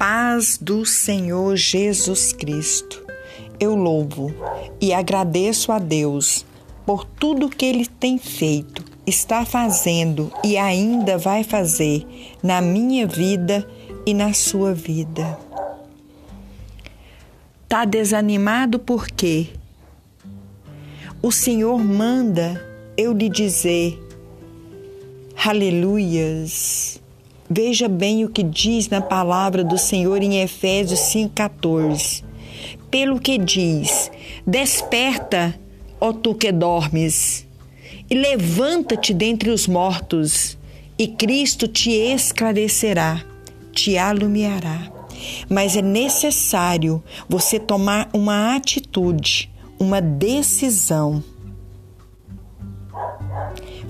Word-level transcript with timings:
paz 0.00 0.56
do 0.56 0.86
Senhor 0.86 1.54
Jesus 1.56 2.32
Cristo. 2.32 3.04
Eu 3.60 3.74
louvo 3.74 4.32
e 4.80 4.94
agradeço 4.94 5.70
a 5.70 5.78
Deus 5.78 6.46
por 6.86 7.04
tudo 7.04 7.50
que 7.50 7.66
Ele 7.66 7.84
tem 7.84 8.16
feito, 8.16 8.82
está 9.06 9.44
fazendo 9.44 10.32
e 10.42 10.56
ainda 10.56 11.18
vai 11.18 11.44
fazer 11.44 12.06
na 12.42 12.62
minha 12.62 13.06
vida 13.06 13.68
e 14.06 14.14
na 14.14 14.32
sua 14.32 14.72
vida. 14.72 15.38
Tá 17.68 17.84
desanimado 17.84 18.78
por 18.78 19.06
quê? 19.06 19.48
O 21.20 21.30
Senhor 21.30 21.78
manda 21.78 22.66
eu 22.96 23.12
lhe 23.12 23.28
dizer, 23.28 24.02
aleluias. 25.36 26.99
Veja 27.52 27.88
bem 27.88 28.24
o 28.24 28.28
que 28.28 28.44
diz 28.44 28.88
na 28.88 29.00
palavra 29.00 29.64
do 29.64 29.76
Senhor 29.76 30.22
em 30.22 30.40
Efésios 30.40 31.00
5,14. 31.00 32.22
Pelo 32.88 33.18
que 33.18 33.36
diz: 33.36 34.08
Desperta, 34.46 35.58
ó 36.00 36.12
tu 36.12 36.32
que 36.32 36.52
dormes, 36.52 37.44
e 38.08 38.14
levanta-te 38.14 39.12
dentre 39.12 39.50
os 39.50 39.66
mortos, 39.66 40.56
e 40.96 41.08
Cristo 41.08 41.66
te 41.66 41.90
esclarecerá, 41.90 43.20
te 43.72 43.98
alumiará. 43.98 44.88
Mas 45.48 45.76
é 45.76 45.82
necessário 45.82 47.02
você 47.28 47.58
tomar 47.58 48.08
uma 48.12 48.54
atitude, 48.54 49.50
uma 49.76 50.00
decisão. 50.00 51.20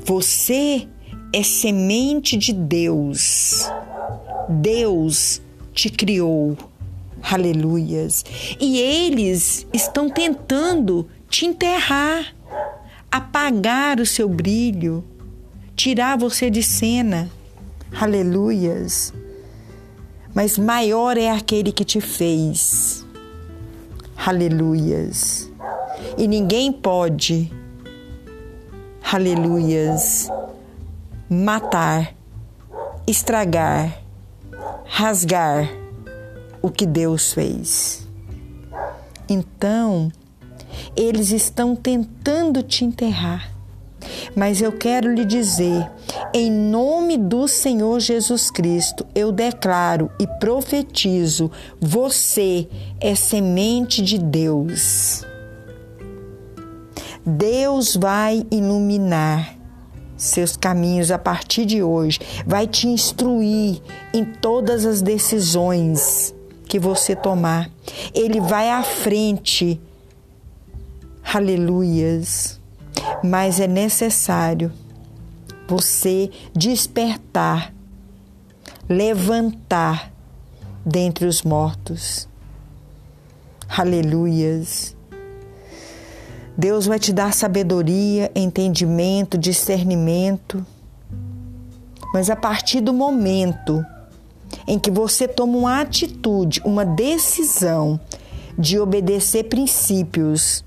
Você 0.02 0.88
é 1.32 1.42
semente 1.42 2.36
de 2.36 2.52
Deus. 2.52 3.70
Deus 4.48 5.40
te 5.72 5.88
criou. 5.88 6.56
Aleluias. 7.22 8.24
E 8.58 8.78
eles 8.78 9.66
estão 9.72 10.08
tentando 10.08 11.08
te 11.28 11.46
enterrar, 11.46 12.34
apagar 13.10 14.00
o 14.00 14.06
seu 14.06 14.28
brilho, 14.28 15.04
tirar 15.76 16.18
você 16.18 16.50
de 16.50 16.62
cena. 16.62 17.30
Aleluias. 18.00 19.12
Mas 20.34 20.56
maior 20.58 21.16
é 21.16 21.30
aquele 21.30 21.72
que 21.72 21.84
te 21.84 22.00
fez. 22.00 23.04
Aleluias. 24.16 25.50
E 26.16 26.26
ninguém 26.26 26.72
pode, 26.72 27.50
aleluias, 29.02 30.28
matar, 31.32 32.12
estragar, 33.06 34.02
rasgar 34.84 35.70
o 36.60 36.68
que 36.68 36.84
Deus 36.84 37.32
fez. 37.32 38.04
Então, 39.28 40.10
eles 40.96 41.30
estão 41.30 41.76
tentando 41.76 42.64
te 42.64 42.84
enterrar. 42.84 43.48
Mas 44.34 44.60
eu 44.60 44.72
quero 44.72 45.14
lhe 45.14 45.24
dizer, 45.24 45.88
em 46.34 46.50
nome 46.50 47.16
do 47.16 47.46
Senhor 47.46 48.00
Jesus 48.00 48.50
Cristo, 48.50 49.06
eu 49.14 49.30
declaro 49.30 50.10
e 50.18 50.26
profetizo: 50.26 51.48
você 51.80 52.68
é 53.00 53.14
semente 53.14 54.02
de 54.02 54.18
Deus. 54.18 55.24
Deus 57.24 57.94
vai 57.94 58.44
iluminar 58.50 59.59
seus 60.20 60.54
caminhos 60.54 61.10
a 61.10 61.18
partir 61.18 61.64
de 61.64 61.82
hoje, 61.82 62.20
vai 62.46 62.66
te 62.66 62.86
instruir 62.86 63.80
em 64.12 64.22
todas 64.22 64.84
as 64.84 65.00
decisões 65.00 66.34
que 66.68 66.78
você 66.78 67.16
tomar. 67.16 67.70
Ele 68.14 68.38
vai 68.38 68.70
à 68.70 68.82
frente. 68.82 69.80
Aleluias. 71.24 72.60
Mas 73.24 73.60
é 73.60 73.66
necessário 73.66 74.70
você 75.66 76.30
despertar, 76.54 77.72
levantar 78.86 80.12
dentre 80.84 81.24
os 81.24 81.42
mortos. 81.42 82.28
Aleluias. 83.66 84.94
Deus 86.60 86.84
vai 86.84 86.98
te 86.98 87.10
dar 87.10 87.32
sabedoria, 87.32 88.30
entendimento, 88.34 89.38
discernimento. 89.38 90.64
Mas 92.12 92.28
a 92.28 92.36
partir 92.36 92.82
do 92.82 92.92
momento 92.92 93.82
em 94.68 94.78
que 94.78 94.90
você 94.90 95.26
toma 95.26 95.56
uma 95.56 95.80
atitude, 95.80 96.60
uma 96.62 96.84
decisão 96.84 97.98
de 98.58 98.78
obedecer 98.78 99.44
princípios 99.44 100.62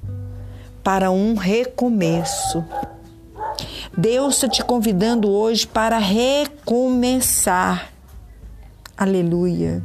para 0.84 1.12
um 1.12 1.36
recomeço, 1.36 2.66
Deus 3.96 4.34
está 4.34 4.48
te 4.48 4.64
convidando 4.64 5.30
hoje 5.30 5.68
para 5.68 6.00
recomeçar. 6.00 7.94
Aleluia. 8.98 9.84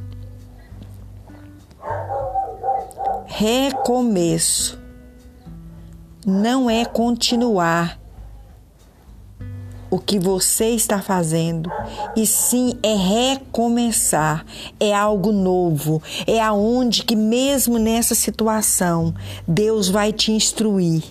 Recomeço 3.27 4.88
não 6.29 6.69
é 6.69 6.85
continuar 6.85 7.99
o 9.91 9.99
que 9.99 10.19
você 10.19 10.67
está 10.67 11.01
fazendo, 11.01 11.73
e 12.15 12.27
sim 12.27 12.75
é 12.83 12.95
recomeçar, 12.95 14.45
é 14.79 14.95
algo 14.95 15.33
novo, 15.33 16.03
é 16.27 16.39
aonde 16.39 17.03
que 17.03 17.17
mesmo 17.17 17.79
nessa 17.79 18.15
situação 18.15 19.15
Deus 19.47 19.89
vai 19.89 20.13
te 20.13 20.31
instruir. 20.31 21.03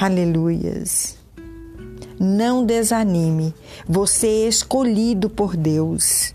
Aleluias. 0.00 1.18
Não 2.18 2.64
desanime, 2.64 3.54
você 3.86 4.26
é 4.26 4.48
escolhido 4.48 5.28
por 5.28 5.54
Deus 5.54 6.34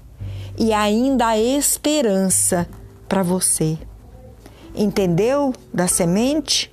e 0.60 0.72
ainda 0.72 1.30
há 1.30 1.40
esperança 1.40 2.70
para 3.08 3.24
você. 3.24 3.80
Entendeu 4.76 5.52
da 5.74 5.88
semente? 5.88 6.72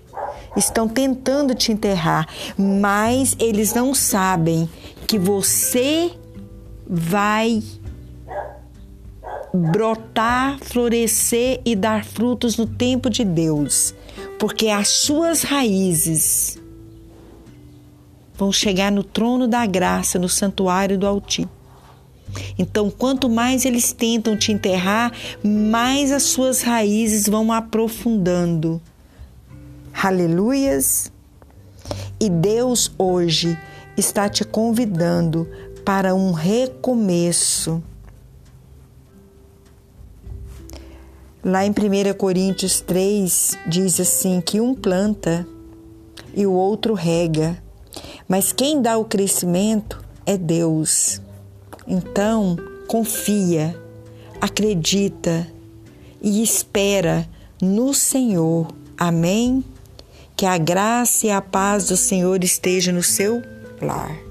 Estão 0.56 0.88
tentando 0.88 1.54
te 1.54 1.70
enterrar, 1.72 2.26
mas 2.56 3.36
eles 3.38 3.74
não 3.74 3.94
sabem 3.94 4.68
que 5.06 5.18
você 5.18 6.10
vai 6.88 7.62
brotar, 9.52 10.58
florescer 10.60 11.60
e 11.64 11.74
dar 11.74 12.04
frutos 12.04 12.56
no 12.56 12.66
tempo 12.66 13.08
de 13.08 13.24
Deus, 13.24 13.94
porque 14.38 14.68
as 14.68 14.88
suas 14.88 15.42
raízes 15.42 16.58
vão 18.34 18.52
chegar 18.52 18.92
no 18.92 19.02
trono 19.02 19.48
da 19.48 19.64
graça, 19.64 20.18
no 20.18 20.28
santuário 20.28 20.98
do 20.98 21.06
Altíssimo. 21.06 21.50
Então, 22.58 22.90
quanto 22.90 23.30
mais 23.30 23.64
eles 23.64 23.92
tentam 23.92 24.36
te 24.36 24.52
enterrar, 24.52 25.12
mais 25.42 26.12
as 26.12 26.24
suas 26.24 26.60
raízes 26.60 27.26
vão 27.26 27.50
aprofundando 27.50 28.80
Aleluias! 30.02 31.10
E 32.20 32.28
Deus 32.28 32.92
hoje 32.98 33.58
está 33.96 34.28
te 34.28 34.44
convidando 34.44 35.48
para 35.86 36.14
um 36.14 36.32
recomeço. 36.32 37.82
Lá 41.42 41.64
em 41.64 41.70
1 41.70 42.12
Coríntios 42.18 42.80
3 42.82 43.58
diz 43.66 43.98
assim: 43.98 44.42
que 44.42 44.60
um 44.60 44.74
planta 44.74 45.48
e 46.34 46.46
o 46.46 46.52
outro 46.52 46.92
rega, 46.92 47.56
mas 48.28 48.53
quem 48.53 48.82
dá 48.82 48.98
o 48.98 49.04
crescimento 49.06 50.04
é 50.26 50.36
Deus. 50.36 51.22
Então, 51.88 52.54
confia, 52.86 53.74
acredita 54.42 55.50
e 56.21 56.42
espera 56.42 57.26
no 57.62 57.94
Senhor. 57.94 58.68
Amém? 58.98 59.65
Que 60.36 60.44
a 60.44 60.59
graça 60.59 61.27
e 61.27 61.30
a 61.30 61.41
paz 61.41 61.86
do 61.86 61.97
Senhor 61.97 62.44
esteja 62.44 62.92
no 62.92 63.03
seu 63.03 63.42
lar. 63.80 64.25